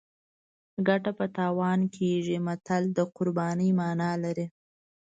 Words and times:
ګټه 0.87 1.11
په 1.19 1.25
تاوان 1.37 1.79
کېږي 1.95 2.37
متل 2.45 2.83
د 2.97 2.99
قربانۍ 3.15 3.69
مانا 3.79 4.11
لري 4.23 4.45